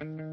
[0.00, 0.25] Mm-hmm.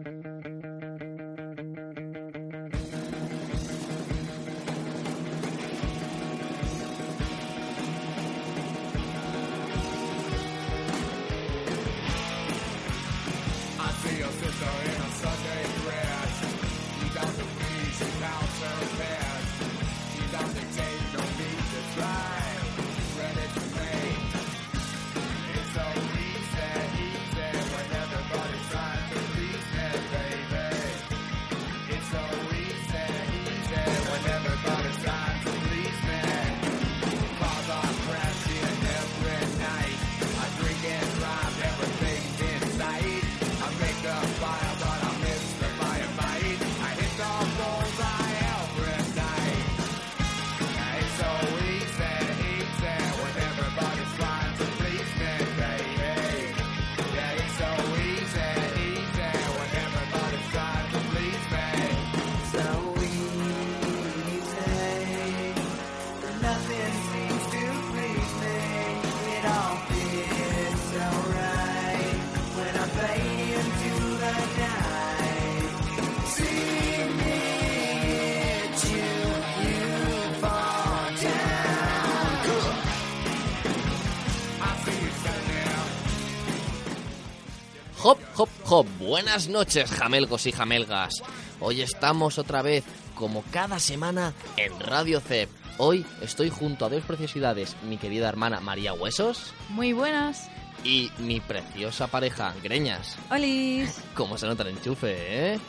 [89.05, 91.15] Buenas noches, jamelgos y jamelgas.
[91.59, 92.83] Hoy estamos otra vez,
[93.15, 95.49] como cada semana, en Radio CEP.
[95.77, 100.47] Hoy estoy junto a dos preciosidades, mi querida hermana María Huesos Muy buenas.
[100.83, 103.17] y mi preciosa pareja, Greñas.
[103.31, 103.99] Olis.
[104.13, 105.59] Como se nota el enchufe, ¿eh?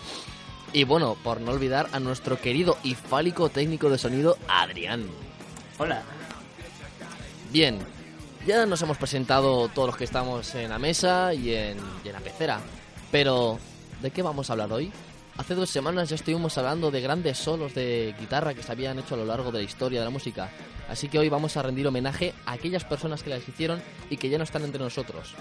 [0.73, 5.07] Y bueno, por no olvidar a nuestro querido y fálico técnico de sonido, Adrián.
[5.79, 6.03] Hola.
[7.51, 7.79] Bien,
[8.47, 12.13] ya nos hemos presentado todos los que estamos en la mesa y en, y en
[12.13, 12.61] la pecera.
[13.15, 13.61] Pero,
[14.03, 14.91] ¿de qué vamos a hablar hoy?
[15.39, 19.15] Hace dos semanas ya estuvimos hablando de grandes solos de guitarra que se habían hecho
[19.15, 20.51] a lo largo de la historia de la música.
[20.89, 23.81] Así que hoy vamos a rendir homenaje a aquellas personas que las hicieron
[24.11, 25.37] y que ya no están entre nosotros.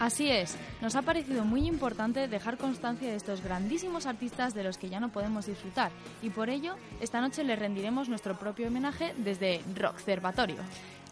[0.00, 4.76] Así es, nos ha parecido muy importante dejar constancia de estos grandísimos artistas de los
[4.76, 9.14] que ya no podemos disfrutar y por ello esta noche les rendiremos nuestro propio homenaje
[9.18, 10.56] desde Rock Observatorio.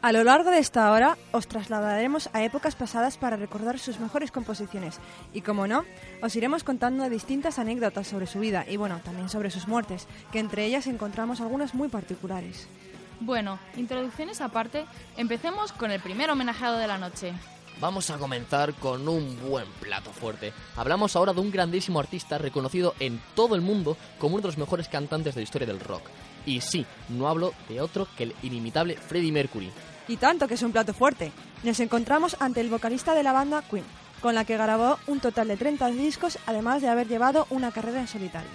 [0.04, 4.30] A lo largo de esta hora os trasladaremos a épocas pasadas para recordar sus mejores
[4.30, 5.00] composiciones
[5.32, 5.86] y, como no,
[6.20, 10.40] os iremos contando distintas anécdotas sobre su vida y, bueno, también sobre sus muertes, que
[10.40, 12.68] entre ellas encontramos algunas muy particulares.
[13.20, 14.84] Bueno, introducciones aparte,
[15.16, 17.32] empecemos con el primer homenajeado de la noche.
[17.80, 20.52] Vamos a comenzar con un buen plato fuerte.
[20.76, 24.58] Hablamos ahora de un grandísimo artista reconocido en todo el mundo como uno de los
[24.58, 26.02] mejores cantantes de la historia del rock.
[26.44, 29.72] Y sí, no hablo de otro que el inimitable Freddie Mercury.
[30.08, 31.32] Y tanto que es un plato fuerte.
[31.62, 33.84] Nos encontramos ante el vocalista de la banda Queen,
[34.20, 38.00] con la que grabó un total de 30 discos, además de haber llevado una carrera
[38.00, 38.50] en solitario.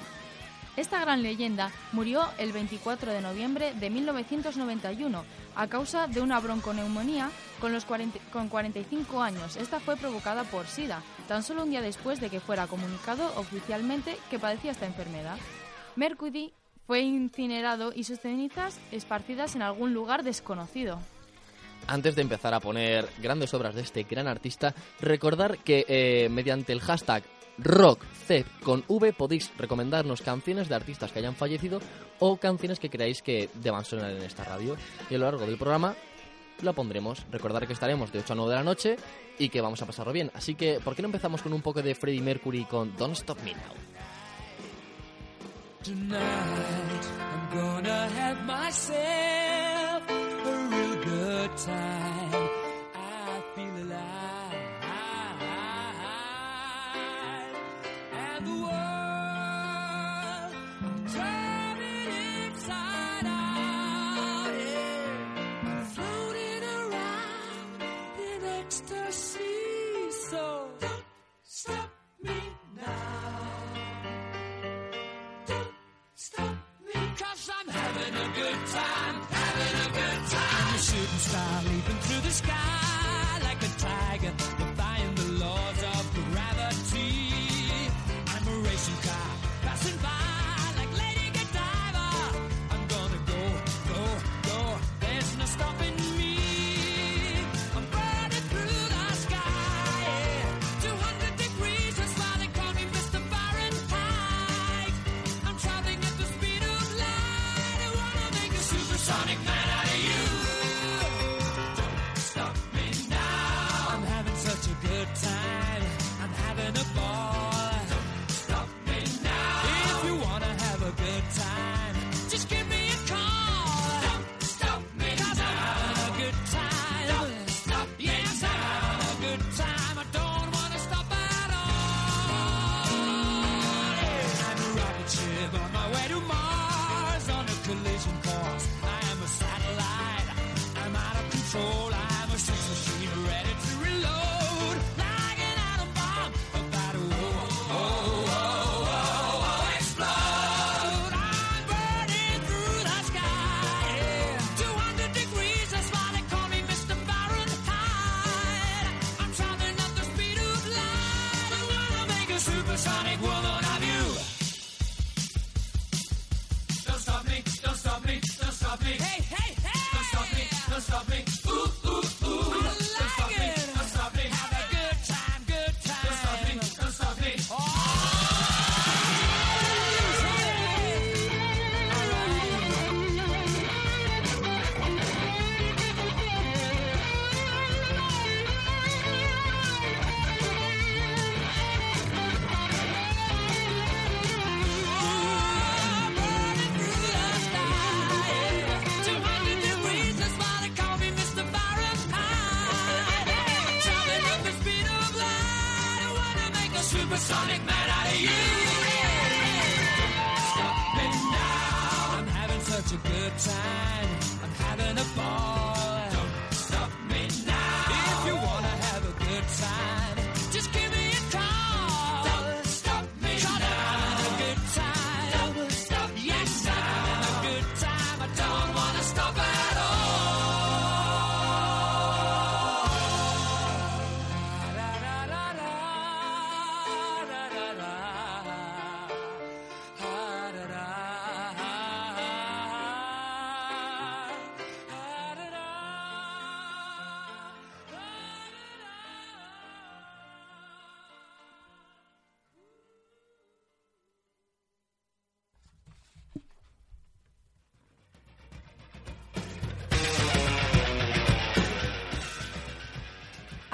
[0.79, 7.29] Esta gran leyenda murió el 24 de noviembre de 1991 a causa de una bronconeumonía
[7.59, 9.57] con, los 40 con 45 años.
[9.57, 14.17] Esta fue provocada por SIDA, tan solo un día después de que fuera comunicado oficialmente
[14.29, 15.37] que padecía esta enfermedad.
[15.97, 16.53] Mercury
[16.87, 20.99] fue incinerado y sus cenizas esparcidas en algún lugar desconocido.
[21.89, 26.71] Antes de empezar a poner grandes obras de este gran artista, recordar que eh, mediante
[26.71, 27.23] el hashtag
[27.57, 31.79] RockCep con V podéis recomendarnos canciones de artistas que hayan fallecido
[32.19, 34.77] o canciones que creáis que deban sonar en esta radio.
[35.09, 35.95] Y a lo largo del programa
[36.61, 37.25] la pondremos.
[37.31, 38.95] Recordar que estaremos de 8 a 9 de la noche
[39.39, 40.29] y que vamos a pasarlo bien.
[40.35, 43.41] Así que, ¿por qué no empezamos con un poco de Freddie Mercury con Don't Stop
[43.41, 43.73] Me Now?
[45.81, 46.19] Tonight
[47.19, 49.78] I'm gonna have myself
[51.55, 52.18] 在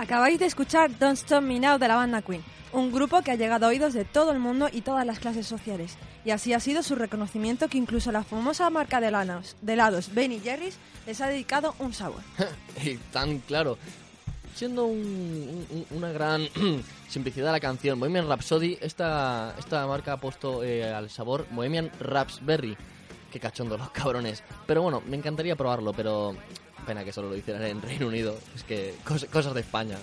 [0.05, 2.43] Acabáis de escuchar Don't Stop Me Now de la banda Queen,
[2.73, 5.47] un grupo que ha llegado a oídos de todo el mundo y todas las clases
[5.47, 9.73] sociales, y así ha sido su reconocimiento que incluso la famosa marca de helados, de
[9.73, 12.21] helados Ben Jerry's les ha dedicado un sabor.
[12.83, 13.77] y tan claro.
[14.53, 16.47] Siendo un- un- una gran
[17.09, 22.77] simplicidad la canción Bohemian Rhapsody, esta, esta marca ha puesto eh, al sabor Bohemian Raspberry.
[23.31, 24.43] Qué cachondo los cabrones.
[24.67, 26.35] Pero bueno, me encantaría probarlo, pero
[26.85, 28.37] pena que solo lo hicieran en Reino Unido.
[28.55, 29.97] Es que cos- cosas de España.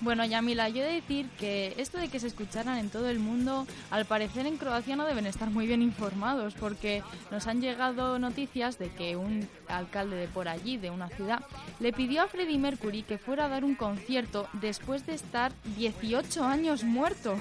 [0.00, 3.20] Bueno, Yamila, yo he de decir que esto de que se escucharan en todo el
[3.20, 8.18] mundo, al parecer en Croacia no deben estar muy bien informados, porque nos han llegado
[8.18, 11.42] noticias de que un alcalde de por allí, de una ciudad,
[11.80, 16.44] le pidió a Freddie Mercury que fuera a dar un concierto después de estar 18
[16.44, 17.36] años muerto.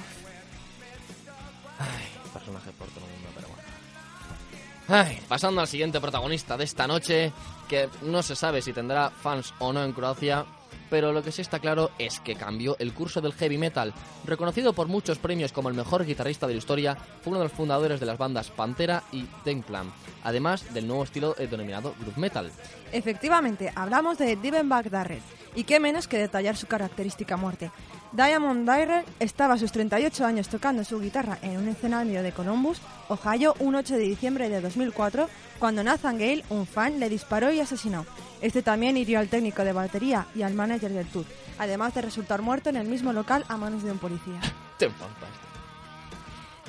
[2.33, 3.63] Personaje por todo el mundo, pero bueno.
[4.87, 7.31] Ay, pasando al siguiente protagonista de esta noche,
[7.73, 10.45] que no se sabe si tendrá fans o no en Croacia,
[10.91, 13.95] pero lo que sí está claro es que cambió el curso del heavy metal.
[14.25, 17.51] Reconocido por muchos premios como el mejor guitarrista de la historia, fue uno de los
[17.51, 19.91] fundadores de las bandas Pantera y Templan,
[20.23, 22.51] además del nuevo estilo eh, denominado groove metal.
[22.91, 25.23] Efectivamente, hablamos de Divenbach Darrell,
[25.55, 27.71] y qué menos que detallar su característica muerte.
[28.13, 32.79] Diamond Darrell estaba a sus 38 años tocando su guitarra en un escenario de Columbus,
[33.09, 35.27] Ohio, un 8 de diciembre de 2004,
[35.57, 38.05] cuando Nathan Gale, un fan, le disparó y asesinó.
[38.39, 41.25] Este también hirió al técnico de batería y al manager del tour,
[41.57, 44.39] además de resultar muerto en el mismo local a manos de un policía.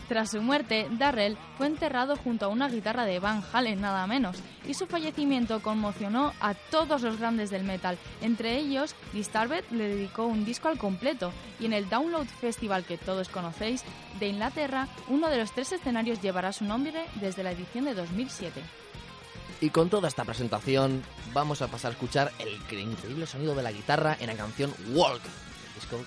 [0.09, 4.37] Tras su muerte, Darrell fue enterrado junto a una guitarra de Van Halen nada menos,
[4.67, 7.99] y su fallecimiento conmocionó a todos los grandes del metal.
[8.21, 12.99] Entre ellos, Disturbed le dedicó un disco al completo, y en el Download Festival que
[12.99, 13.83] todos conocéis
[14.21, 18.61] de Inglaterra, uno de los tres escenarios llevará su nombre desde la edición de 2007.
[19.61, 23.73] Y con toda esta presentación, vamos a pasar a escuchar el increíble sonido de la
[23.73, 25.23] guitarra en la canción Walk.
[25.23, 26.05] del disco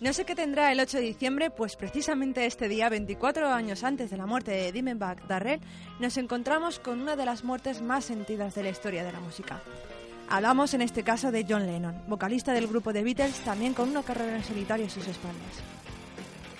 [0.00, 4.10] No sé qué tendrá el 8 de diciembre, pues precisamente este día, 24 años antes
[4.10, 5.60] de la muerte de Dimebag Darrell,
[5.98, 9.60] nos encontramos con una de las muertes más sentidas de la historia de la música.
[10.30, 14.02] Hablamos en este caso de John Lennon, vocalista del grupo The Beatles, también con una
[14.02, 15.79] carrera en solitario a sus espaldas.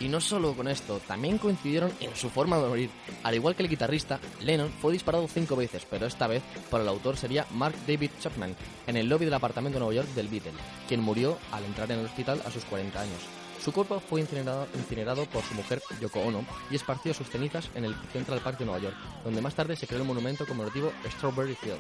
[0.01, 2.91] Y no solo con esto, también coincidieron en su forma de morir.
[3.23, 6.89] Al igual que el guitarrista, Lennon fue disparado cinco veces, pero esta vez por el
[6.89, 10.53] autor sería Mark David Chapman, en el lobby del apartamento de Nueva York del Beatle,
[10.89, 13.21] quien murió al entrar en el hospital a sus 40 años.
[13.63, 17.85] Su cuerpo fue incinerado, incinerado por su mujer Yoko Ono y esparció sus cenizas en
[17.85, 21.55] el Central Park de Nueva York, donde más tarde se creó el monumento conmemorativo Strawberry
[21.57, 21.79] Fields.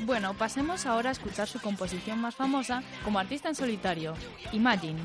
[0.00, 4.14] Bueno, pasemos ahora a escuchar su composición más famosa como artista en solitario.
[4.52, 5.00] Imagine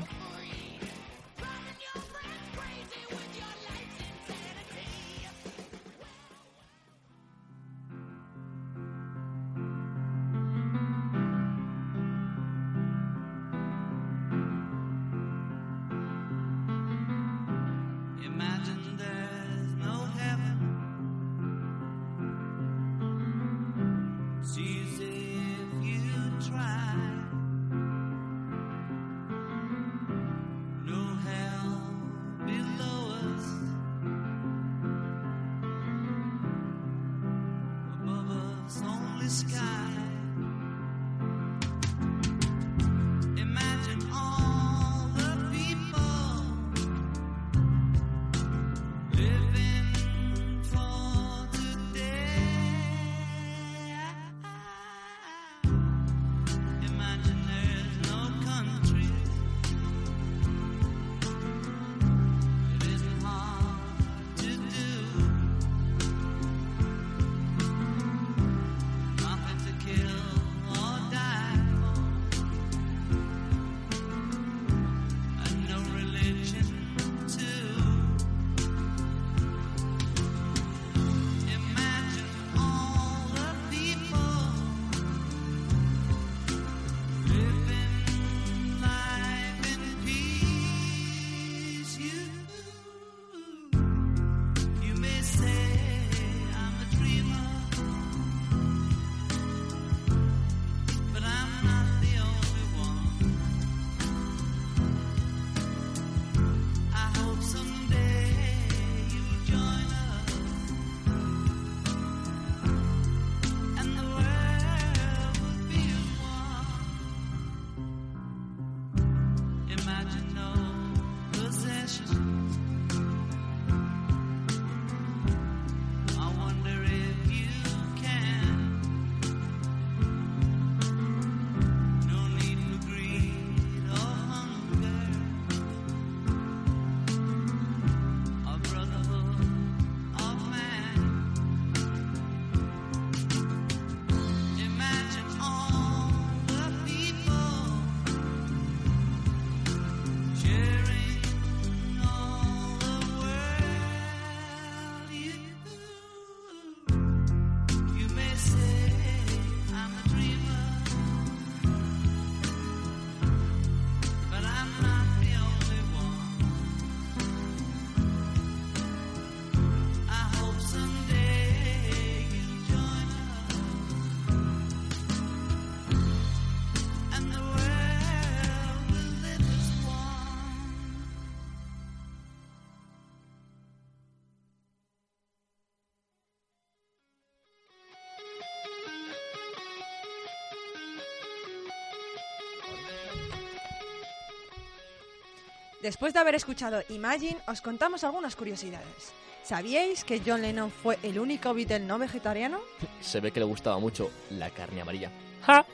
[195.82, 199.12] Después de haber escuchado Imagine, os contamos algunas curiosidades.
[199.42, 202.60] ¿Sabíais que John Lennon fue el único Beatle no vegetariano?
[203.00, 205.10] Se ve que le gustaba mucho la carne amarilla.
[205.44, 205.66] Ja,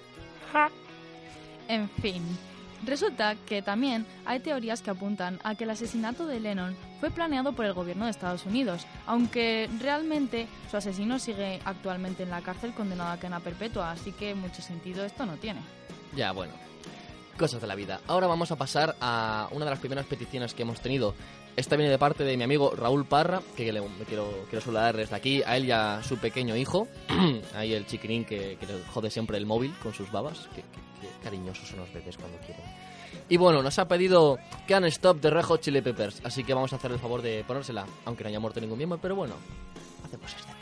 [0.50, 0.70] ja.
[1.68, 2.22] En fin,
[2.86, 7.52] resulta que también hay teorías que apuntan a que el asesinato de Lennon fue planeado
[7.52, 12.72] por el gobierno de Estados Unidos, aunque realmente su asesino sigue actualmente en la cárcel
[12.72, 15.60] condenado a cadena perpetua, así que mucho sentido esto no tiene.
[16.16, 16.54] Ya, bueno,
[17.38, 18.00] cosas de la vida.
[18.06, 21.14] Ahora vamos a pasar a una de las primeras peticiones que hemos tenido.
[21.56, 24.96] Esta viene de parte de mi amigo Raúl Parra, que le, me quiero, quiero saludar
[24.96, 26.86] desde aquí a él y a su pequeño hijo.
[27.54, 30.48] Ahí el chiquinín que, que, le jode siempre el móvil con sus babas.
[30.54, 32.62] Qué, qué, qué cariñosos son los bebés cuando quieren.
[33.28, 36.76] Y bueno, nos ha pedido Can Stop de Rejo Chili Peppers, así que vamos a
[36.76, 39.34] hacer el favor de ponérsela, aunque no haya muerto ningún miembro, pero bueno,
[40.04, 40.57] hacemos esta.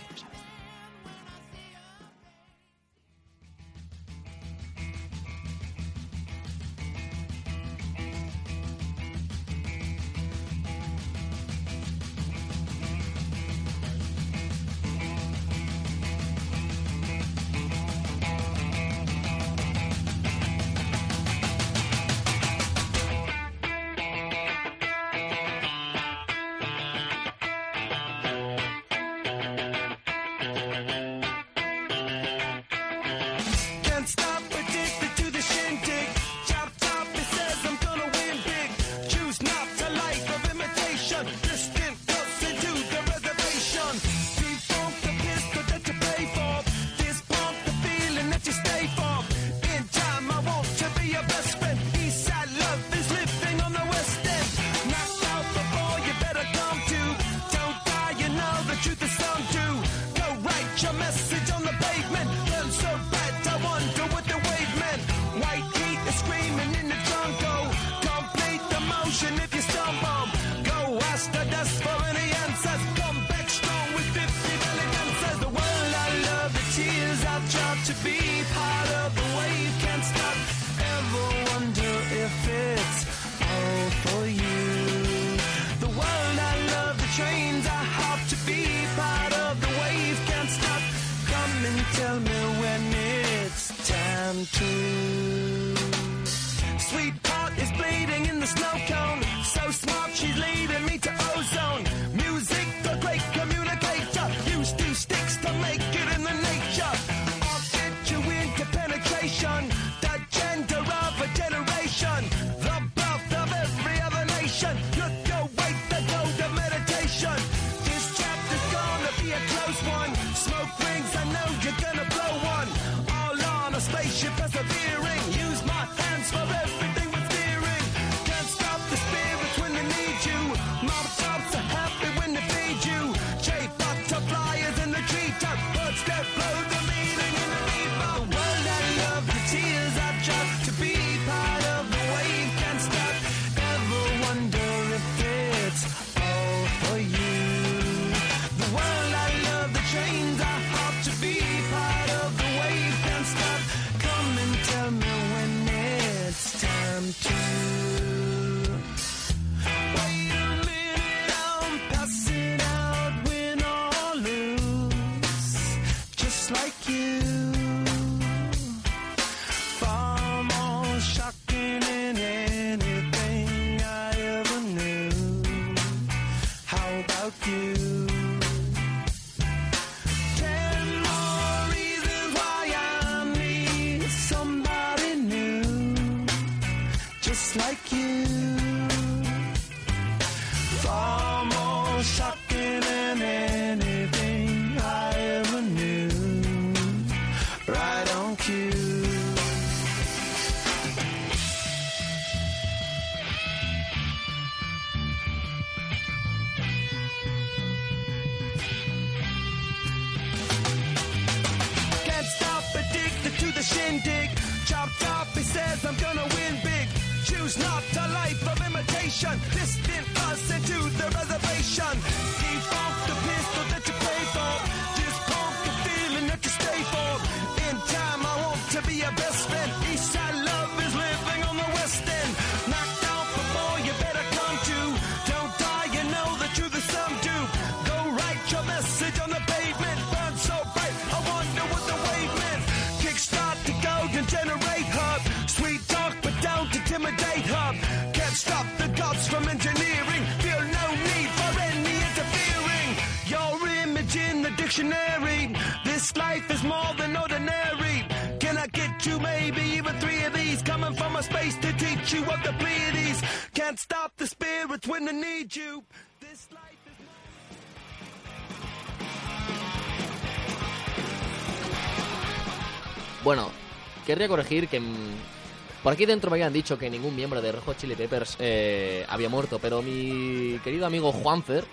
[274.16, 277.76] Querría corregir que mm, por aquí dentro me habían dicho que ningún miembro de Hot
[277.76, 281.66] Chili Peppers eh, había muerto, pero mi querido amigo Juanfer,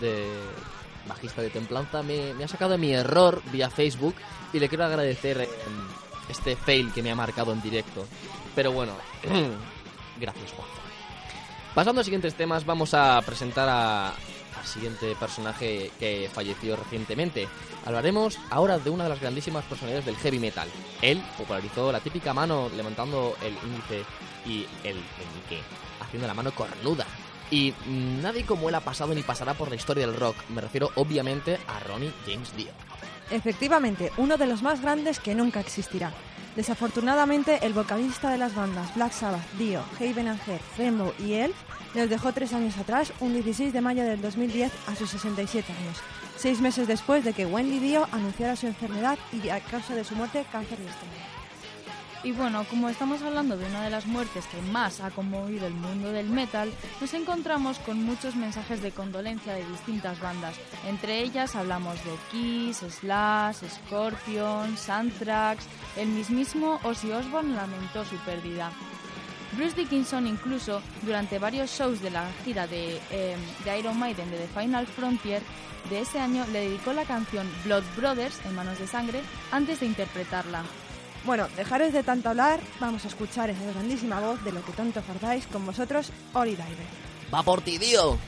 [0.00, 0.24] de
[1.06, 4.14] bajista de Templanza, me, me ha sacado de mi error vía Facebook
[4.54, 5.48] y le quiero agradecer eh,
[6.30, 8.06] este fail que me ha marcado en directo.
[8.54, 8.92] Pero bueno,
[10.18, 10.82] gracias Juanfer.
[11.74, 14.14] Pasando a siguientes temas, vamos a presentar a,
[14.64, 17.48] siguiente personaje que falleció recientemente.
[17.84, 20.68] Hablaremos ahora de una de las grandísimas personalidades del heavy metal.
[21.00, 24.04] Él popularizó la típica mano levantando el índice
[24.46, 25.62] y el meñique,
[26.00, 27.06] haciendo la mano cornuda.
[27.50, 30.36] Y nadie como él ha pasado ni pasará por la historia del rock.
[30.48, 32.70] Me refiero obviamente a Ronnie James Dio.
[33.30, 36.12] Efectivamente, uno de los más grandes que nunca existirá.
[36.56, 40.60] Desafortunadamente, el vocalista de las bandas Black Sabbath, Dio, Haven and Head,
[41.18, 41.54] y él
[41.94, 45.98] nos dejó tres años atrás, un 16 de mayo del 2010, a sus 67 años,
[46.36, 50.14] seis meses después de que Wendy Dio anunciara su enfermedad y a causa de su
[50.14, 51.32] muerte, cáncer de estómago.
[52.24, 55.74] Y bueno, como estamos hablando de una de las muertes que más ha conmovido el
[55.74, 60.54] mundo del metal, nos encontramos con muchos mensajes de condolencia de distintas bandas.
[60.86, 65.64] Entre ellas hablamos de Kiss, Slash, Scorpion, Anthrax,
[65.96, 68.70] el mismísimo Ozzy Osbourne lamentó su pérdida.
[69.56, 74.38] Bruce Dickinson incluso, durante varios shows de la gira de, eh, de Iron Maiden de
[74.38, 75.42] The Final Frontier
[75.90, 79.86] de ese año, le dedicó la canción Blood Brothers, en manos de sangre, antes de
[79.86, 80.62] interpretarla.
[81.24, 85.02] Bueno, dejaros de tanto hablar, vamos a escuchar esa grandísima voz de lo que tanto
[85.02, 86.86] fardáis con vosotros, Ori Diver.
[87.32, 88.18] ¡Va por ti, Dio!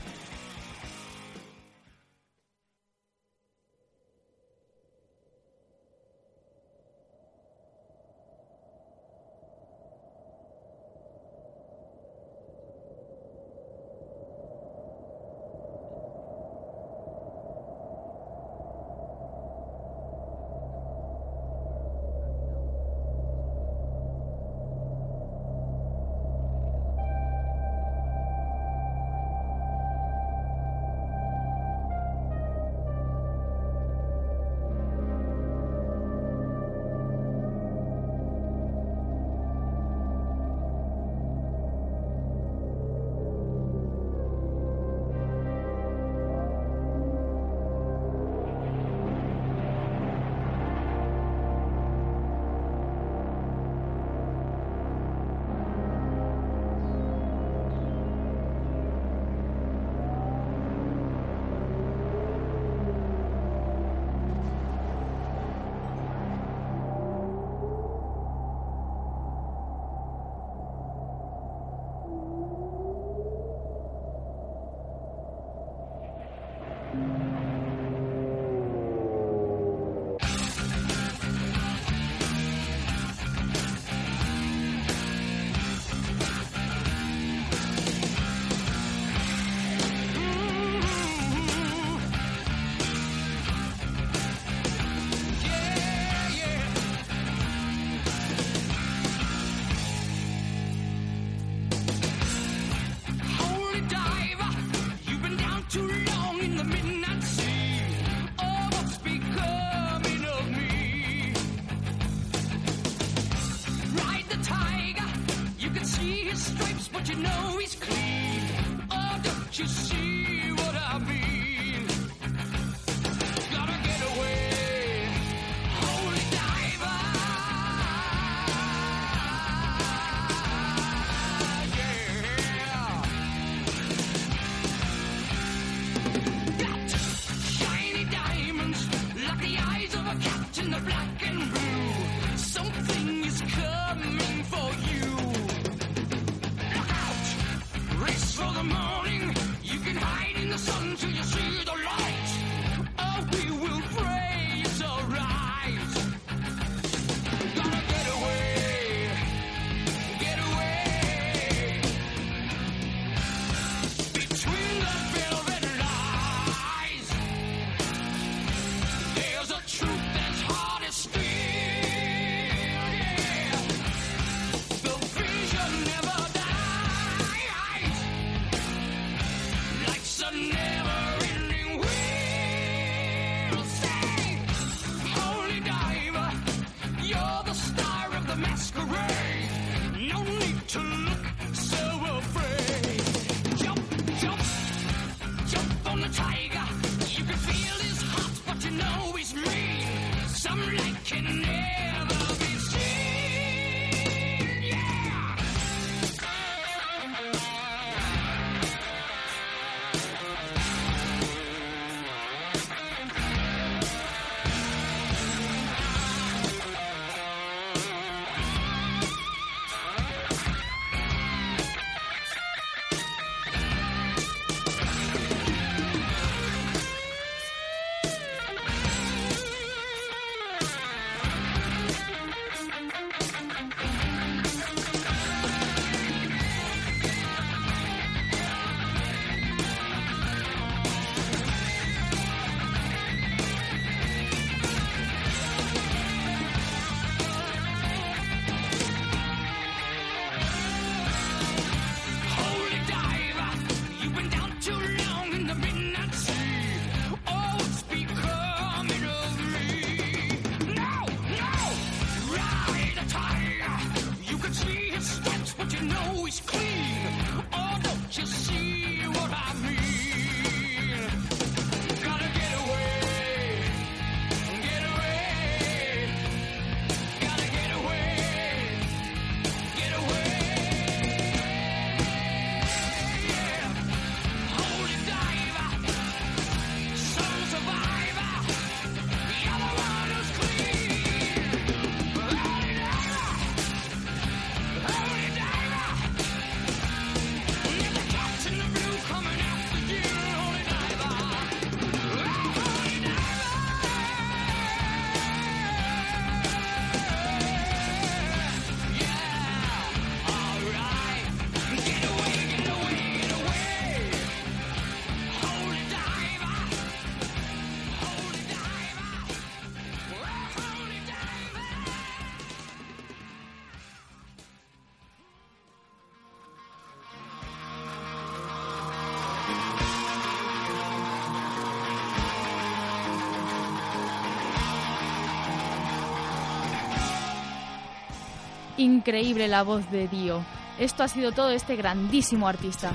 [338.85, 340.45] Increíble la voz de Dio.
[340.77, 342.91] Esto ha sido todo este grandísimo artista.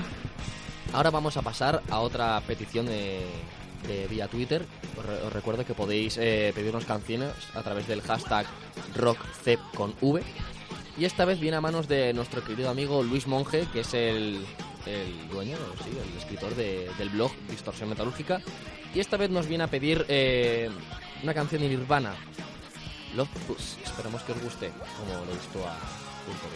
[0.93, 3.25] Ahora vamos a pasar a otra petición de,
[3.89, 4.65] de vía Twitter.
[4.97, 8.45] Os, re- os recuerdo que podéis eh, pedirnos canciones a través del hashtag
[8.95, 10.23] RockCep con V.
[10.97, 14.45] Y esta vez viene a manos de nuestro querido amigo Luis Monge, que es el,
[14.85, 18.39] el dueño, sí, el escritor de- del blog Distorsión Metalúrgica.
[18.95, 20.69] Y esta vez nos viene a pedir eh,
[21.21, 22.13] una canción de Nirvana,
[23.15, 23.77] Love Bus.
[23.83, 25.75] Esperamos que os guste, como le gustó a
[26.25, 26.47] Punto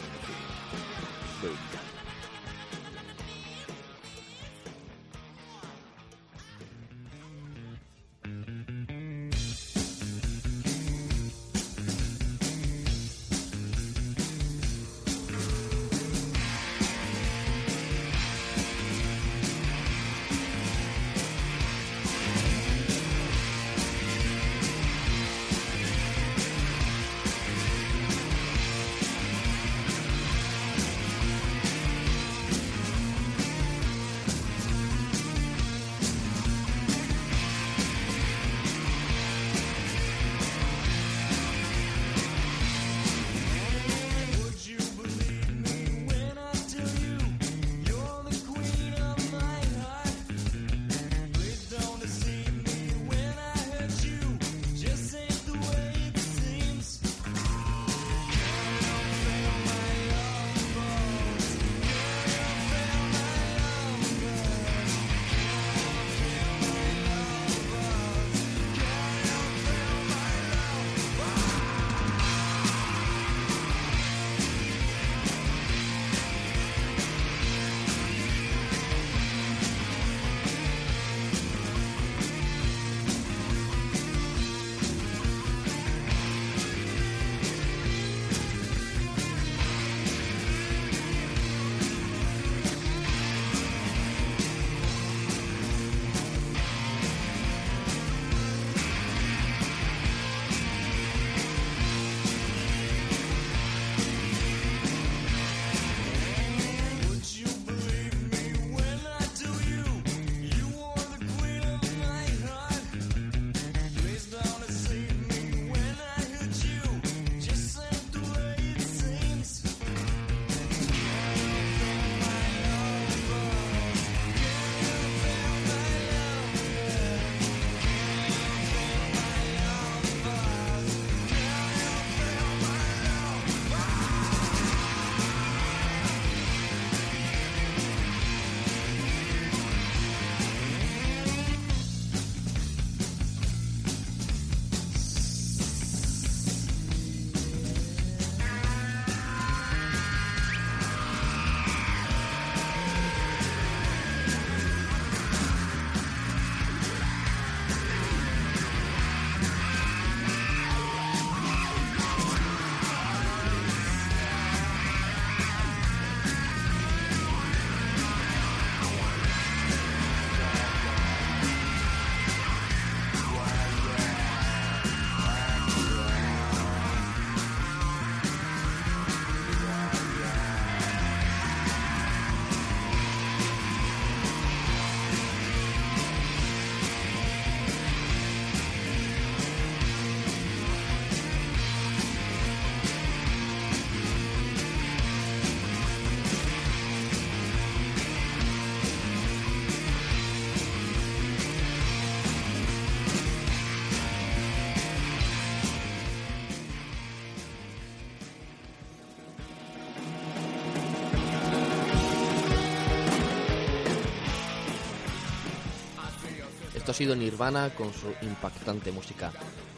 [216.95, 219.31] sido Nirvana con su impactante música.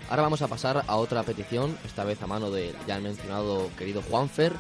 [0.08, 4.04] Ahora vamos a pasar a otra petición, esta vez a mano del ya mencionado querido
[4.04, 4.54] Juanfer.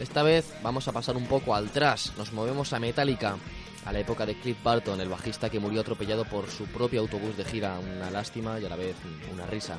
[0.00, 3.36] Esta vez vamos a pasar un poco al tras, nos movemos a Metallica,
[3.84, 7.36] a la época de Cliff Barton, el bajista que murió atropellado por su propio autobús
[7.36, 8.96] de gira, una lástima y a la vez
[9.30, 9.76] una risa.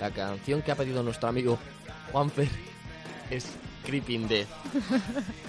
[0.00, 1.58] La canción que ha pedido nuestro amigo
[2.12, 2.48] Juanfer
[3.30, 3.46] es
[3.84, 4.48] Creeping Death.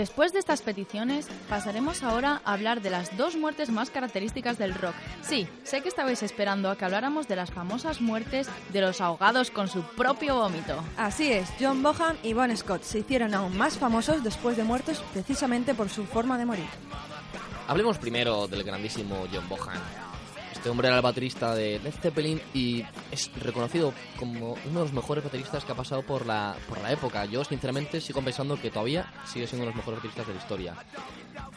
[0.00, 4.74] Después de estas peticiones, pasaremos ahora a hablar de las dos muertes más características del
[4.74, 4.94] rock.
[5.20, 9.50] Sí, sé que estabais esperando a que habláramos de las famosas muertes de los ahogados
[9.50, 10.82] con su propio vómito.
[10.96, 15.04] Así es, John Bonham y Bon Scott se hicieron aún más famosos después de muertos
[15.12, 16.68] precisamente por su forma de morir.
[17.68, 20.09] Hablemos primero del grandísimo John Bohan.
[20.60, 24.92] Este hombre era el baterista de Led Zeppelin y es reconocido como uno de los
[24.92, 27.24] mejores bateristas que ha pasado por la, por la época.
[27.24, 30.38] Yo, sinceramente, sigo pensando que todavía sigue siendo uno de los mejores bateristas de la
[30.38, 30.74] historia.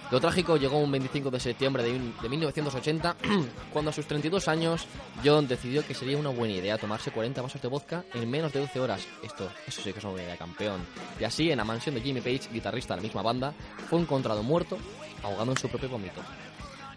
[0.09, 3.17] Lo trágico llegó un 25 de septiembre de, de 1980,
[3.73, 4.87] cuando a sus 32 años
[5.21, 8.61] John decidió que sería una buena idea tomarse 40 vasos de vodka en menos de
[8.61, 9.05] 12 horas.
[9.21, 10.79] Esto, eso sí que es una buena idea, campeón.
[11.19, 13.53] Y así, en la mansión de Jimmy Page, guitarrista de la misma banda,
[13.89, 14.77] fue encontrado muerto,
[15.23, 16.21] ahogado en su propio vómito.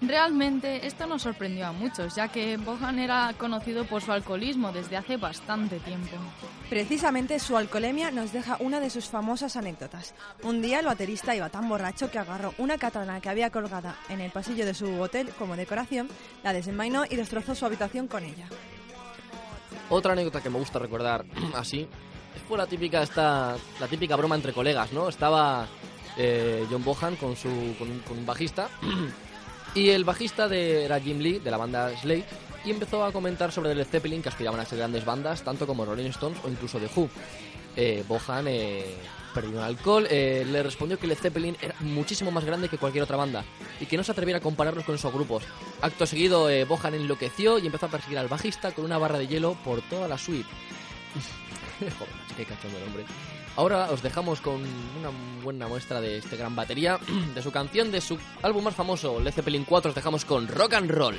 [0.01, 4.97] Realmente esto nos sorprendió a muchos, ya que Bohan era conocido por su alcoholismo desde
[4.97, 6.17] hace bastante tiempo.
[6.69, 10.15] Precisamente su alcoholemia nos deja una de sus famosas anécdotas.
[10.43, 14.21] Un día el baterista iba tan borracho que agarró una katana que había colgada en
[14.21, 16.09] el pasillo de su hotel como decoración,
[16.43, 18.49] la desenvainó y destrozó su habitación con ella.
[19.89, 21.25] Otra anécdota que me gusta recordar
[21.55, 21.89] así
[22.49, 25.09] fue la típica esta la típica broma entre colegas, ¿no?
[25.09, 25.67] Estaba
[26.17, 28.69] eh, John Bohan con su con, con un bajista
[29.77, 32.25] y el bajista de, era Jim Lee de la banda Slade
[32.65, 35.85] y empezó a comentar sobre Led Zeppelin que aspiraban a ser grandes bandas tanto como
[35.85, 37.09] Rolling Stones o incluso The Who.
[37.77, 38.95] Eh, Bohan eh,
[39.35, 43.05] perdió el alcohol, eh, le respondió que Led Zeppelin era muchísimo más grande que cualquier
[43.05, 43.45] otra banda
[43.79, 45.45] y que no se atreviera a compararlos con esos grupos.
[45.83, 49.27] Acto seguido, eh, Bohan enloqueció y empezó a perseguir al bajista con una barra de
[49.27, 50.49] hielo por toda la suite.
[51.79, 53.05] Joder, qué cachondo el hombre.
[53.57, 55.11] Ahora os dejamos con una
[55.43, 56.99] buena muestra de este gran batería,
[57.35, 60.75] de su canción, de su álbum más famoso, Led Zeppelin 4, os dejamos con Rock
[60.75, 61.17] and Roll.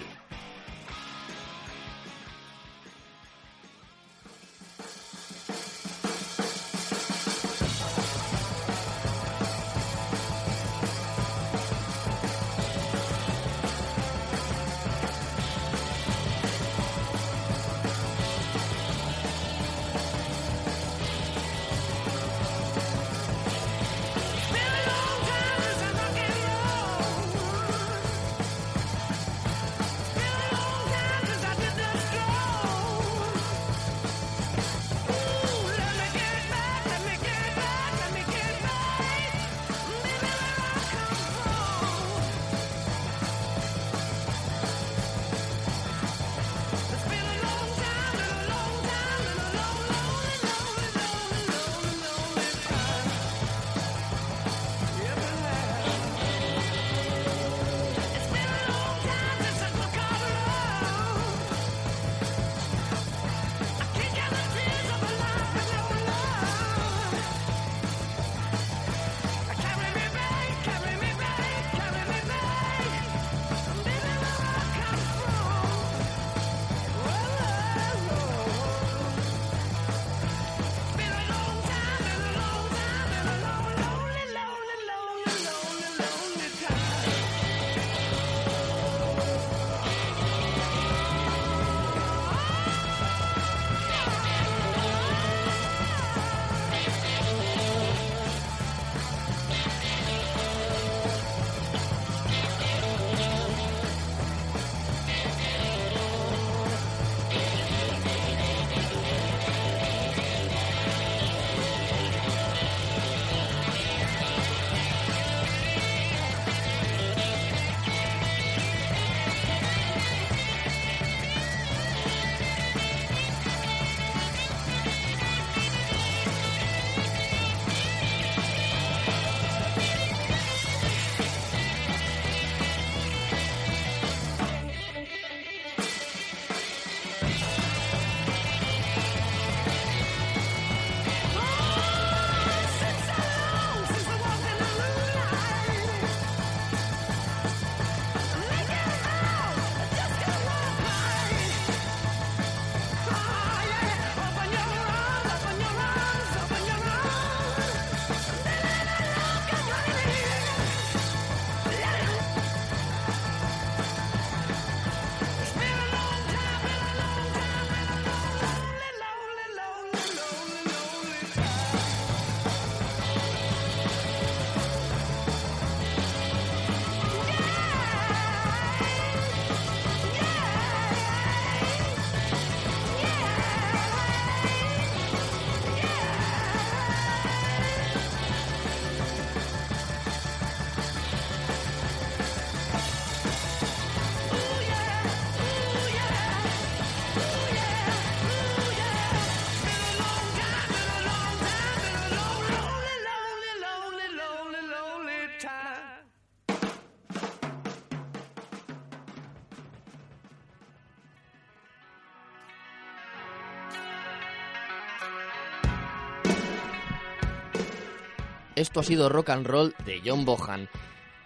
[218.77, 220.69] Esto ha sido Rock and Roll de John Bohan.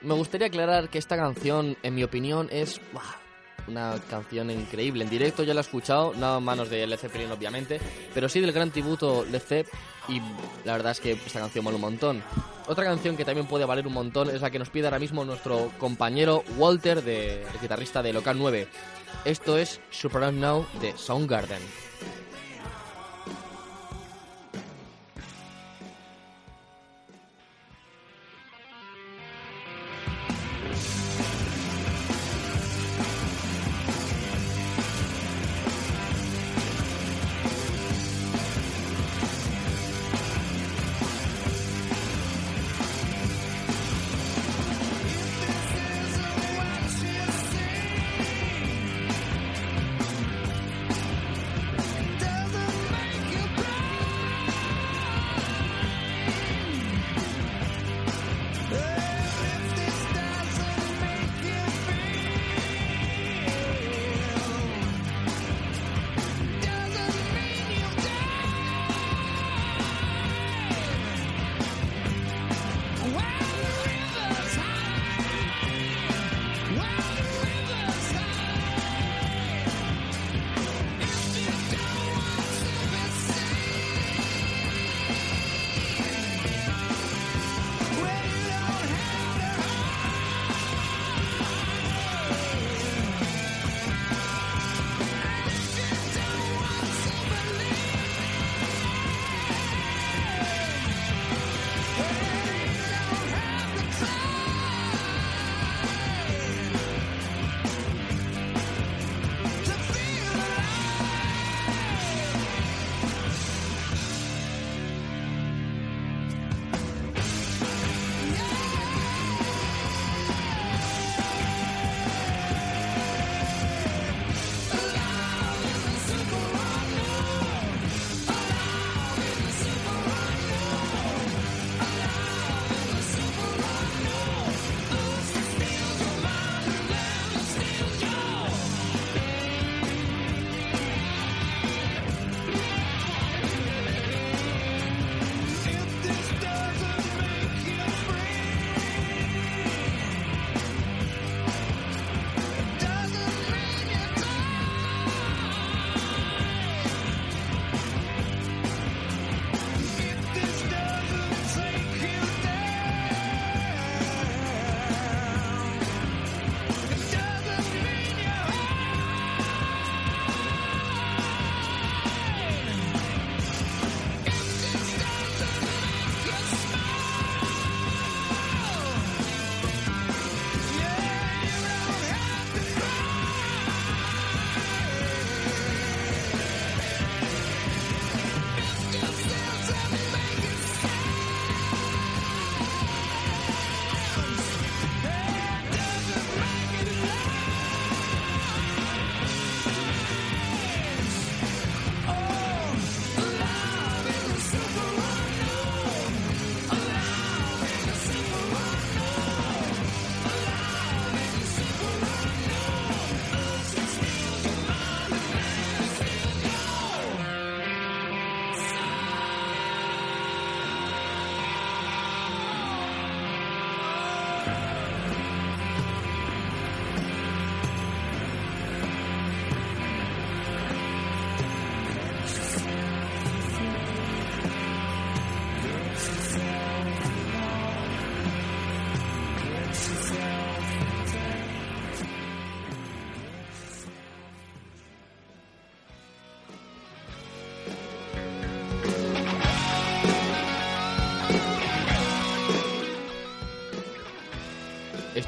[0.03, 2.79] Me gustaría aclarar que esta canción, en mi opinión, es
[3.67, 5.03] una canción increíble.
[5.03, 7.81] En directo ya la he escuchado, no a manos de Led Zeppelin obviamente,
[8.13, 9.67] pero sí del gran tributo Led Zepp
[10.07, 10.21] y
[10.63, 12.23] la verdad es que esta canción vale un montón.
[12.67, 15.25] Otra canción que también puede valer un montón es la que nos pide ahora mismo
[15.25, 18.69] nuestro compañero Walter, de, el guitarrista de Local 9.
[19.25, 21.90] Esto es Super Now de Soundgarden.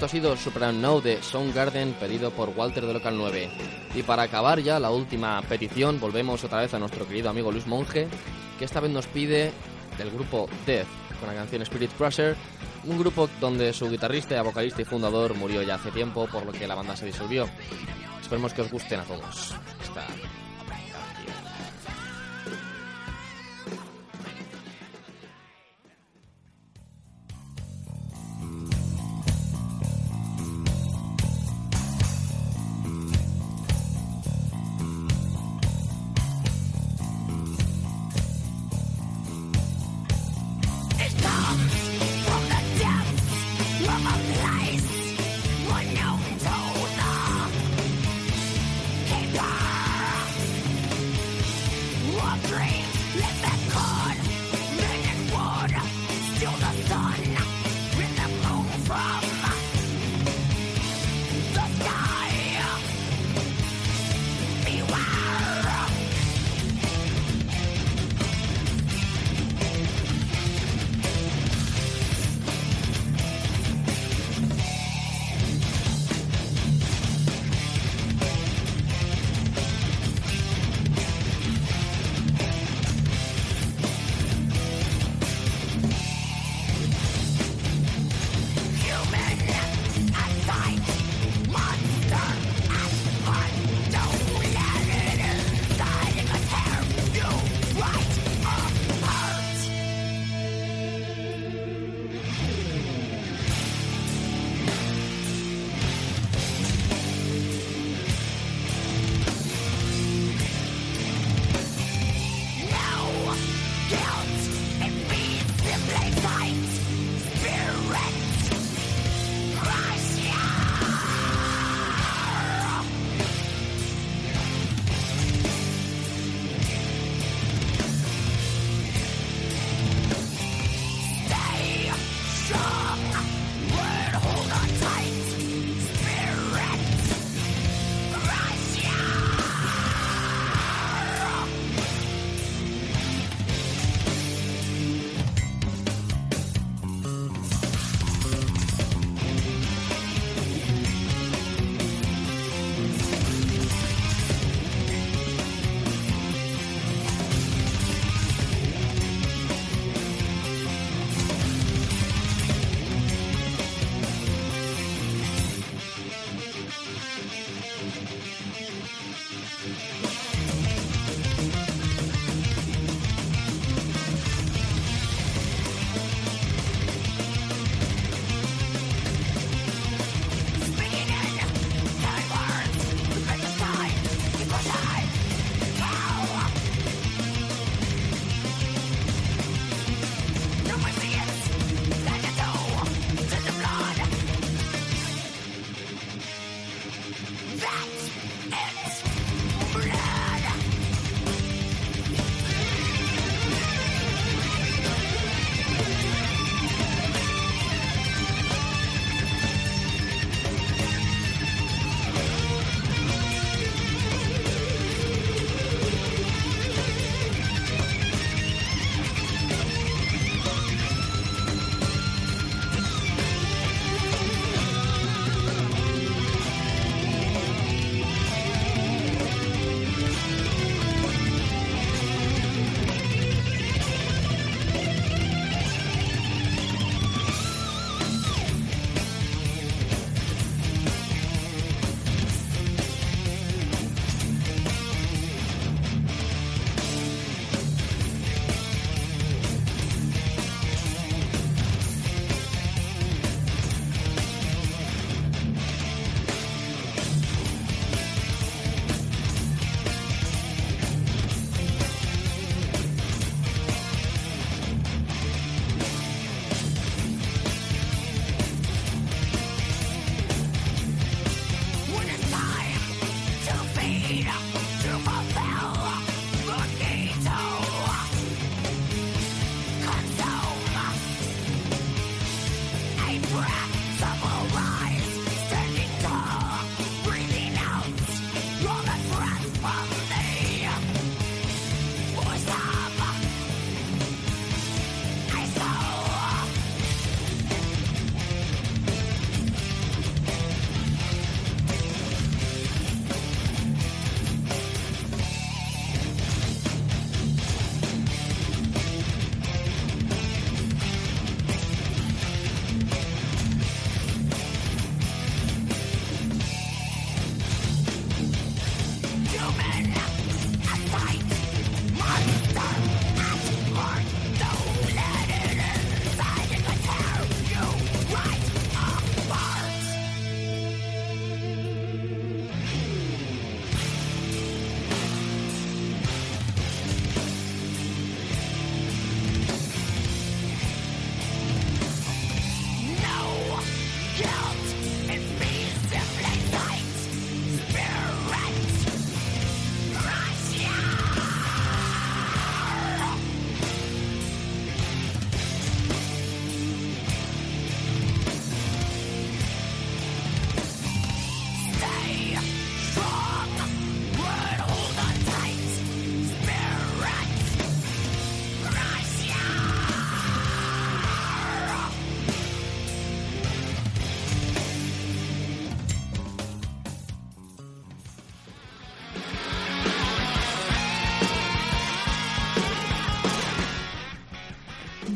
[0.03, 3.49] Esto ha sido Super Now de Soundgarden pedido por Walter de Local 9.
[3.95, 7.67] Y para acabar ya la última petición, volvemos otra vez a nuestro querido amigo Luis
[7.67, 8.09] Monge,
[8.59, 9.53] que esta vez nos pide
[9.97, 10.87] del grupo Death
[11.21, 12.35] con la canción Spirit Crusher,
[12.83, 16.67] un grupo donde su guitarrista, vocalista y fundador murió ya hace tiempo, por lo que
[16.67, 17.47] la banda se disolvió.
[18.21, 19.55] Esperemos que os gusten a todos.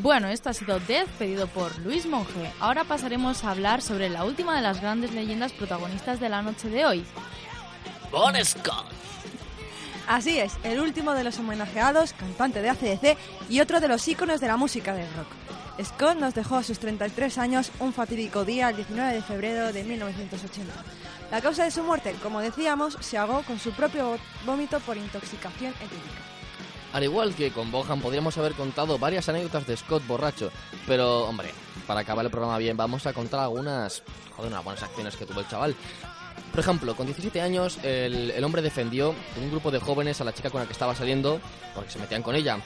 [0.07, 2.49] Bueno, esto ha sido Death, pedido por Luis Monge.
[2.61, 6.69] Ahora pasaremos a hablar sobre la última de las grandes leyendas protagonistas de la noche
[6.69, 7.05] de hoy.
[8.09, 8.85] Bon Scott.
[10.07, 13.17] Así es, el último de los homenajeados, cantante de ACDC
[13.49, 15.27] y otro de los íconos de la música del rock.
[15.83, 19.83] Scott nos dejó a sus 33 años un fatídico día, el 19 de febrero de
[19.83, 20.73] 1980.
[21.31, 25.73] La causa de su muerte, como decíamos, se ahogó con su propio vómito por intoxicación
[25.73, 26.36] etílica.
[26.93, 30.51] Al igual que con Bohan, podríamos haber contado varias anécdotas de Scott borracho.
[30.85, 31.51] Pero, hombre,
[31.85, 34.03] para acabar el programa bien, vamos a contar algunas,
[34.35, 35.75] joder, buenas acciones que tuvo el chaval.
[36.51, 40.33] Por ejemplo, con 17 años, el, el hombre defendió un grupo de jóvenes a la
[40.33, 41.39] chica con la que estaba saliendo
[41.75, 42.57] porque se metían con ella.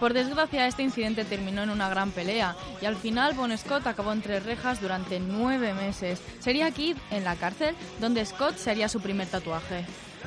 [0.00, 4.12] Por desgracia, este incidente terminó en una gran pelea y al final Bon Scott acabó
[4.12, 6.20] entre rejas durante nueve meses.
[6.38, 9.84] Sería aquí, en la cárcel, donde Scott se haría su primer tatuaje.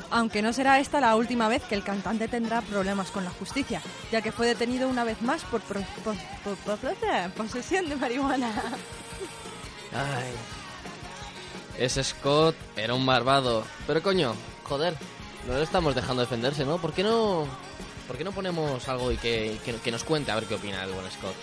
[0.10, 3.82] Aunque no será esta la última vez que el cantante tendrá problemas con la justicia,
[4.12, 5.62] ya que fue detenido una vez más por,
[7.36, 8.52] posesión de marihuana.
[9.94, 10.32] Ay.
[11.78, 13.64] Ese Scott era un malvado.
[13.88, 14.96] Pero coño, joder,
[15.48, 16.78] no le estamos dejando defenderse, ¿no?
[16.78, 17.46] ¿Por qué no,
[18.08, 20.92] por qué no ponemos algo y que- que nos cuente a ver qué opina el
[20.92, 21.36] buen Scott?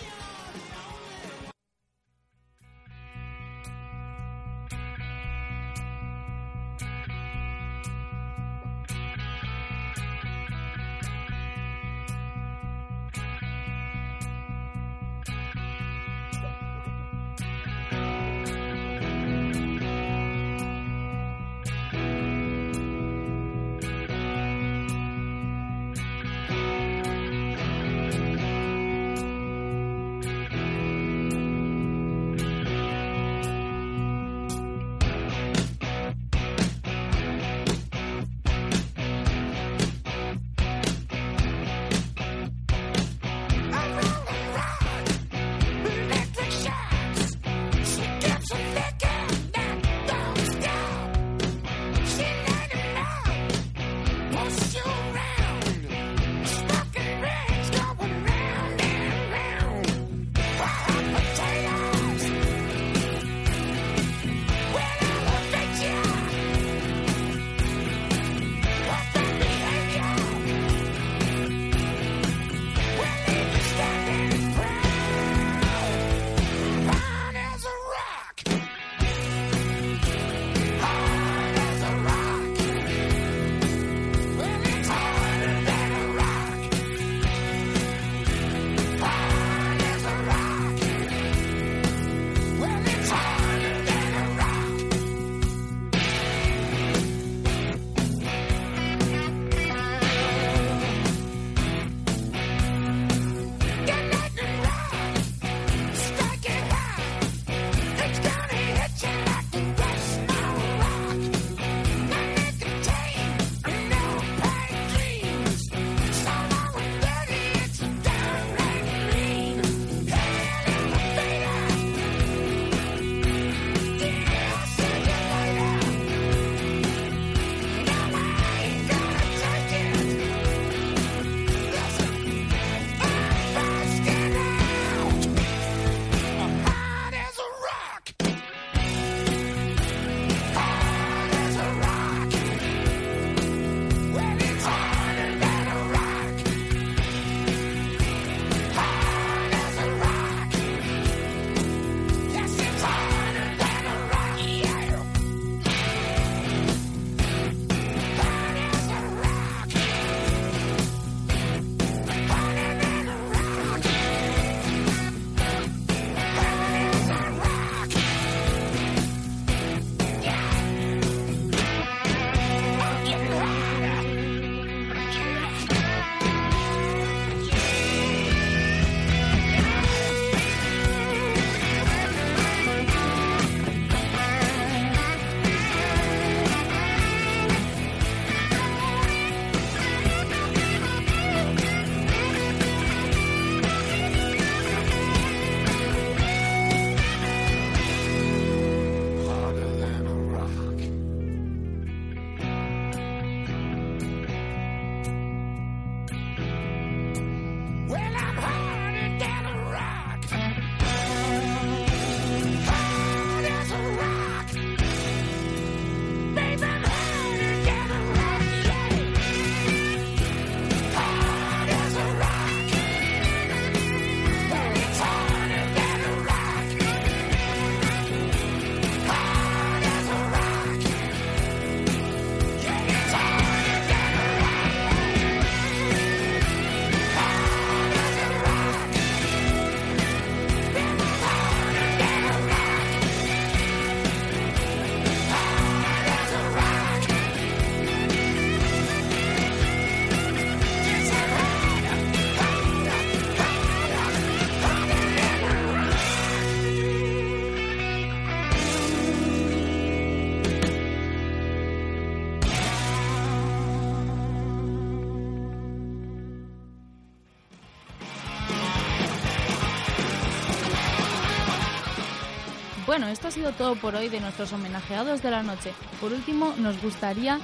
[272.99, 275.71] Bueno, esto ha sido todo por hoy de nuestros homenajeados de la noche.
[276.01, 277.39] Por último, nos gustaría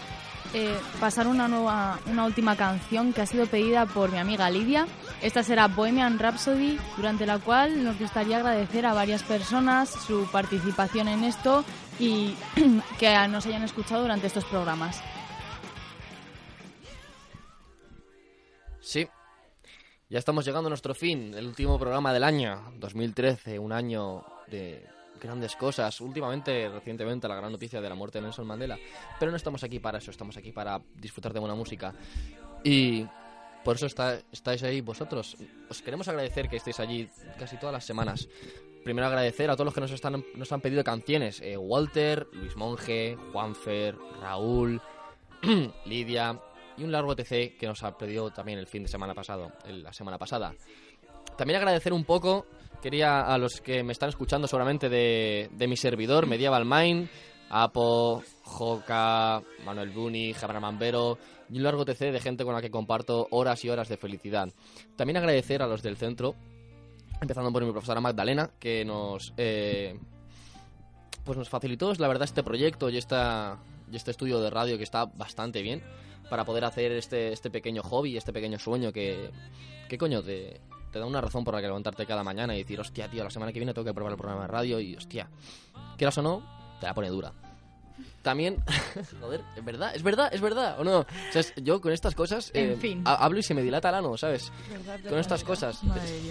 [0.53, 4.85] eh, pasar una nueva, una última canción que ha sido pedida por mi amiga Lidia.
[5.21, 11.07] Esta será Bohemian Rhapsody, durante la cual nos gustaría agradecer a varias personas su participación
[11.07, 11.63] en esto
[11.99, 12.35] y
[12.99, 15.01] que nos hayan escuchado durante estos programas.
[18.81, 19.07] Sí,
[20.09, 24.94] ya estamos llegando a nuestro fin, el último programa del año, 2013, un año de
[25.21, 25.99] grandes cosas.
[26.01, 28.77] Últimamente, recientemente, la gran noticia de la muerte de Nelson Mandela.
[29.19, 31.93] Pero no estamos aquí para eso, estamos aquí para disfrutar de buena música.
[32.63, 33.05] Y
[33.63, 35.37] por eso está, estáis ahí vosotros.
[35.69, 37.09] Os queremos agradecer que estéis allí
[37.39, 38.27] casi todas las semanas.
[38.83, 41.41] Primero agradecer a todos los que nos, están, nos han pedido canciones.
[41.41, 44.79] Eh, Walter, Luis Monge, Juanfer, Raúl,
[45.85, 46.39] Lidia
[46.77, 49.81] y un largo TC que nos ha pedido también el fin de semana pasado, el-
[49.83, 50.53] la semana pasada.
[51.37, 52.45] También agradecer un poco,
[52.85, 57.09] quería a los que me están escuchando seguramente de, de mi servidor, Medieval Mind,
[57.49, 61.17] Apo, Joka, Manuel Buni, Jabra Mambero
[61.49, 64.49] y un largo TC de gente con la que comparto horas y horas de felicidad.
[64.95, 66.35] También agradecer a los del centro,
[67.19, 69.97] empezando por mi profesora Magdalena, que nos, eh,
[71.23, 73.57] pues nos facilitó, la verdad, este proyecto y, esta,
[73.91, 75.81] y este estudio de radio que está bastante bien
[76.29, 79.31] para poder hacer este, este pequeño hobby, este pequeño sueño que,
[79.89, 80.61] que coño, te,
[80.95, 83.29] te da una razón por la que levantarte cada mañana y decir, hostia, tío, la
[83.29, 85.27] semana que viene tengo que probar el programa de radio y, hostia,
[85.97, 86.41] quieras o no,
[86.79, 87.33] te la pone dura.
[88.21, 88.63] También,
[89.19, 90.99] joder, es verdad, es verdad, es verdad, ¿o no?
[90.99, 93.01] O sea, es- yo con estas cosas En eh, fin.
[93.03, 94.53] ha- hablo y se me dilata el ano, ¿sabes?
[95.09, 95.81] Con estas cosas,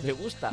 [0.02, 0.50] me gusta.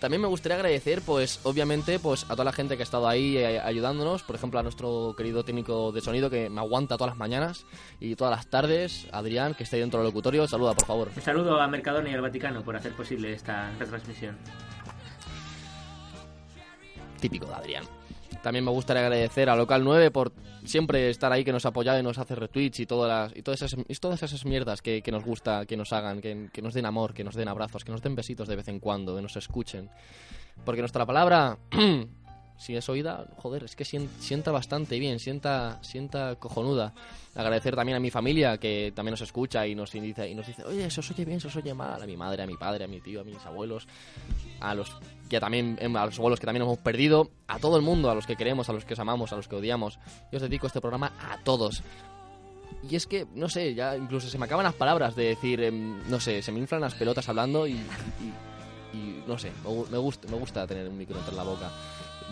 [0.00, 3.36] También me gustaría agradecer, pues, obviamente, pues, a toda la gente que ha estado ahí
[3.36, 4.22] eh, ayudándonos.
[4.22, 7.66] Por ejemplo, a nuestro querido técnico de sonido que me aguanta todas las mañanas
[7.98, 9.08] y todas las tardes.
[9.10, 10.46] Adrián, que está ahí dentro del locutorio.
[10.46, 11.10] Saluda, por favor.
[11.16, 14.36] Un saludo a Mercadona y al Vaticano por hacer posible esta retransmisión.
[17.20, 17.97] Típico de Adrián.
[18.48, 20.32] También me gustaría agradecer a Local 9 por
[20.64, 23.60] siempre estar ahí, que nos apoya y nos hace retweets y todas, las, y todas,
[23.60, 27.24] esas, todas esas mierdas que, nos gusta, que nos hagan, que, nos den amor, que
[27.24, 29.90] nos den abrazos, que nos den besitos de vez en cuando, que nos escuchen.
[30.64, 31.58] Porque nuestra palabra,
[32.56, 36.94] si es oída, joder, es que sien- sienta bastante bien, sienta, sienta cojonuda.
[37.34, 40.64] Agradecer también a mi familia que también nos escucha y nos dice, y nos dice
[40.64, 42.02] oye, se os oye bien, se os oye mal.
[42.02, 43.86] A mi madre, a mi padre, a mi tío, a mis abuelos,
[44.60, 44.96] a los
[45.28, 48.14] que también, em, a los abuelos que también hemos perdido, a todo el mundo, a
[48.14, 49.98] los que queremos, a los que os amamos, a los que odiamos.
[50.32, 51.82] Yo os dedico este programa a todos.
[52.88, 56.08] Y es que, no sé, ya incluso se me acaban las palabras de decir, em,
[56.08, 59.52] no sé, se me inflan las pelotas hablando y, y- y no sé,
[59.90, 61.70] me gusta, me gusta tener un micro entre la boca,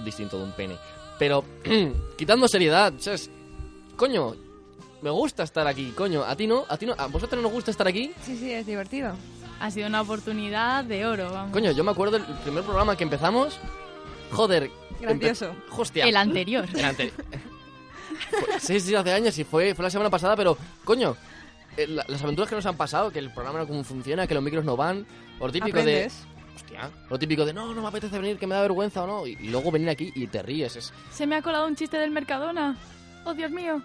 [0.05, 0.77] distinto de un pene.
[1.19, 1.45] Pero,
[2.19, 3.31] quitando seriedad, ¿sabes?
[3.97, 4.35] Coño,
[5.03, 6.23] me gusta estar aquí, coño.
[6.25, 6.65] ¿A ti no?
[6.69, 6.95] ¿A ti no?
[6.97, 8.13] ¿A vosotros no os gusta estar aquí?
[8.23, 9.15] Sí, sí, es divertido.
[9.61, 11.53] Ha sido una oportunidad de oro, vamos.
[11.53, 13.59] Coño, yo me acuerdo del primer programa que empezamos.
[14.33, 14.71] Joder.
[15.01, 15.55] Grandioso.
[15.77, 16.05] Hostia.
[16.07, 16.67] El anterior.
[16.75, 17.13] El ante-
[18.31, 21.17] Fue- Sí, sí, hace años y fue, fue la semana pasada, pero, coño,
[21.77, 24.35] eh, la- las aventuras que nos han pasado, que el programa no cómo funciona, que
[24.35, 25.07] los micros no van,
[25.41, 26.15] lo típico Aprendes.
[26.25, 26.37] de...
[26.57, 29.27] Hostia, lo típico de, no, no me apetece venir, que me da vergüenza o no,
[29.27, 30.75] y, y luego venir aquí y te ríes.
[30.77, 32.77] Es, Se me ha colado un chiste del Mercadona.
[33.25, 33.83] Oh, Dios mío.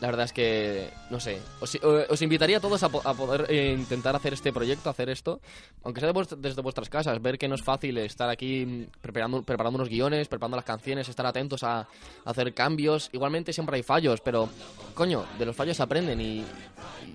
[0.00, 3.74] La verdad es que, no sé, os, eh, invitaría a todos a, a poder eh,
[3.76, 5.40] intentar hacer este proyecto, hacer esto,
[5.82, 8.84] aunque sea de vuest- desde vuestras casas, ver que no es fácil estar aquí mm,
[9.00, 11.88] preparando, preparando unos guiones, preparando las canciones, estar atentos a,
[12.24, 13.10] hacer cambios.
[13.12, 14.48] Igualmente siempre hay fallos, pero,
[14.94, 16.44] coño, de los fallos aprenden y,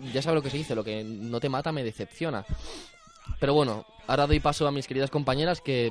[0.03, 2.43] y ya sabes lo que se dice, lo que no te mata me decepciona.
[3.39, 5.89] Pero bueno, ahora doy paso a mis queridas compañeras que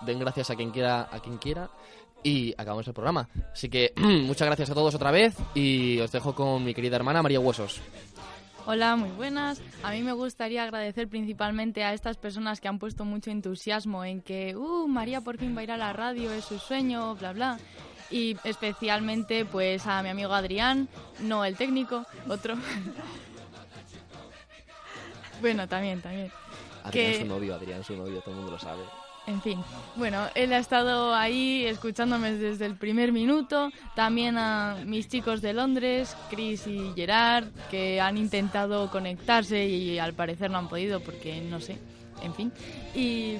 [0.00, 1.70] den gracias a quien quiera, a quien quiera
[2.24, 3.28] y acabamos el programa.
[3.52, 7.22] Así que muchas gracias a todos otra vez y os dejo con mi querida hermana
[7.22, 7.80] María Huesos.
[8.66, 9.60] Hola, muy buenas.
[9.82, 14.22] A mí me gustaría agradecer principalmente a estas personas que han puesto mucho entusiasmo en
[14.22, 17.34] que, uh, María por fin va a ir a la radio, es su sueño, bla,
[17.34, 17.58] bla.
[18.10, 20.88] Y especialmente, pues, a mi amigo Adrián,
[21.20, 22.54] no el técnico, otro.
[25.42, 26.30] bueno, también, también.
[26.84, 28.82] Adrián Que- su novio, Adrián su novio, todo el mundo lo sabe.
[29.26, 29.58] En fin,
[29.96, 33.70] bueno, él ha estado ahí escuchándome desde el primer minuto.
[33.94, 40.12] También a mis chicos de Londres, Chris y Gerard, que han intentado conectarse y al
[40.12, 41.78] parecer no han podido porque no sé,
[42.22, 42.52] en fin.
[42.94, 43.36] Y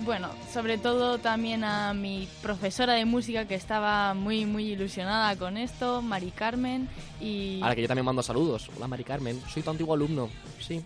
[0.00, 5.56] bueno, sobre todo también a mi profesora de música que estaba muy, muy ilusionada con
[5.56, 6.88] esto, Mari Carmen.
[7.20, 8.68] Y Ahora que yo también mando saludos.
[8.76, 10.30] Hola Mari Carmen, soy tu antiguo alumno.
[10.58, 10.82] Sí.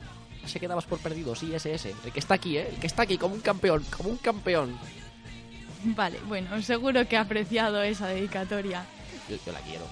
[0.47, 1.95] Se quedabas por perdido, sí, ese, ese.
[2.05, 2.69] El que está aquí, ¿eh?
[2.73, 4.77] El que está aquí como un campeón, como un campeón.
[5.85, 8.85] vale, bueno, seguro que ha apreciado esa dedicatoria.
[9.29, 9.85] Yo, yo la quiero.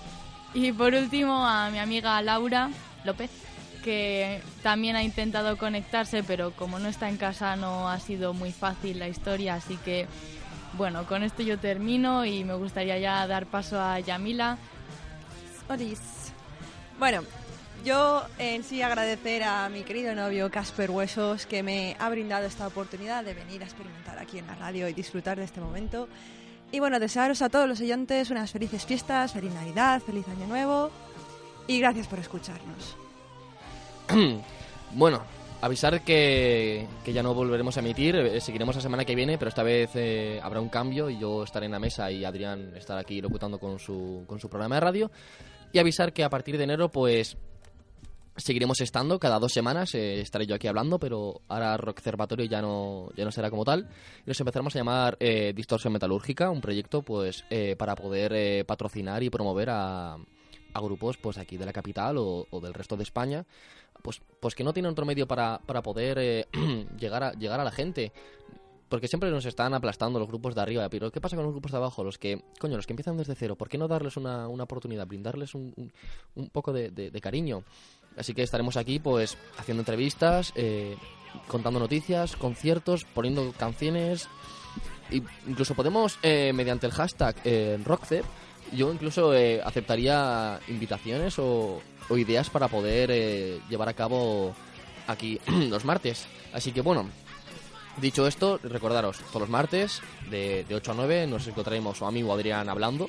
[0.53, 2.71] Y por último a mi amiga Laura
[3.05, 3.31] López,
[3.85, 8.53] que también ha intentado conectarse, pero como no está en casa no ha sido muy
[8.53, 10.07] fácil la historia, así que
[10.75, 14.57] Bueno, con esto yo termino y me gustaría ya dar paso a Yamila.
[15.69, 16.01] Olis.
[16.99, 17.23] Bueno,
[17.85, 22.67] yo en sí agradecer a mi querido novio Casper Huesos que me ha brindado esta
[22.67, 26.09] oportunidad de venir a experimentar aquí en la radio y disfrutar de este momento.
[26.73, 30.91] Y bueno, desearos a todos los oyentes unas felices fiestas, feliz Navidad, feliz Año Nuevo
[31.67, 32.97] y gracias por escucharnos.
[34.93, 35.23] Bueno,
[35.61, 39.51] avisar que, que ya no volveremos a emitir, eh, seguiremos la semana que viene, pero
[39.51, 43.03] esta vez eh, habrá un cambio y yo estaré en la mesa y Adrián estará
[43.03, 45.11] aquí locutando con su, con su programa de radio.
[45.73, 47.37] Y avisar que a partir de enero, pues
[48.37, 52.63] seguiremos estando cada dos semanas, eh, estaré yo aquí hablando, pero ahora Rock Observatorio ya
[52.63, 53.89] no, ya no será como tal.
[54.25, 58.65] Y nos empezaremos a llamar eh, Distorsión Metalúrgica, un proyecto pues eh, para poder eh,
[58.65, 63.03] patrocinar y promover a, a grupos pues aquí de la capital o, del resto de
[63.03, 63.45] España
[64.03, 66.47] pues, pues que no tienen otro medio para, para poder eh,
[66.99, 68.13] llegar, a, llegar a la gente.
[68.89, 70.89] Porque siempre nos están aplastando los grupos de arriba.
[70.89, 72.03] Pero ¿qué pasa con los grupos de abajo?
[72.03, 73.55] Los que, coño, los que empiezan desde cero.
[73.55, 75.07] ¿Por qué no darles una, una oportunidad?
[75.07, 75.93] Brindarles un,
[76.35, 77.63] un, poco de cariño.
[78.17, 80.97] Así que estaremos aquí, pues, haciendo entrevistas, eh,
[81.47, 84.29] contando noticias, conciertos, poniendo canciones.
[85.11, 88.25] Y incluso podemos, eh, mediante el hashtag eh, RockCep,
[88.73, 94.55] yo incluso eh, aceptaría invitaciones o, o ideas para poder eh, llevar a cabo
[95.07, 96.27] aquí los martes.
[96.53, 97.09] Así que bueno,
[98.01, 102.33] dicho esto, recordaros, todos los martes de, de 8 a 9 nos encontraremos su amigo
[102.33, 103.09] Adrián hablando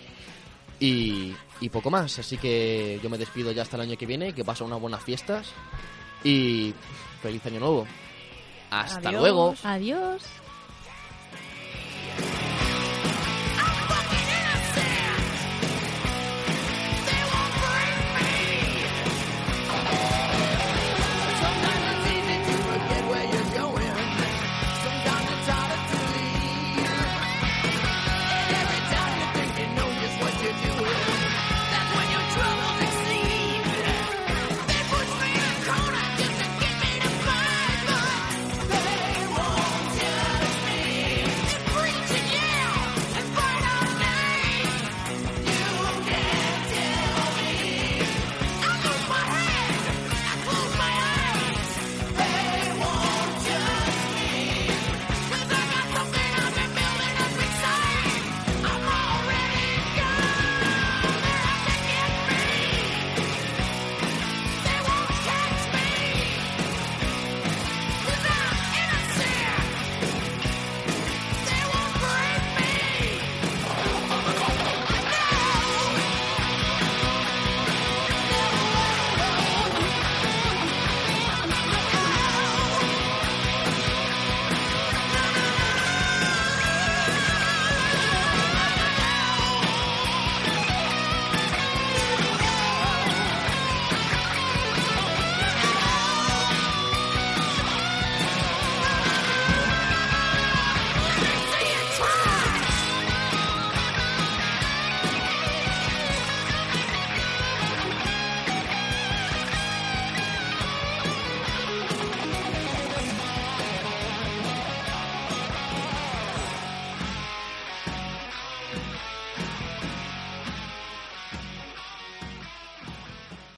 [0.82, 2.20] y, y poco más.
[2.20, 5.02] Así que yo me despido ya hasta el año que viene, que pasen unas buenas
[5.02, 5.53] fiestas
[6.24, 6.74] y
[7.22, 7.88] feliz año nuevo.
[8.72, 9.22] Hasta Adiós.
[9.22, 9.56] luego.
[9.64, 10.24] Adiós.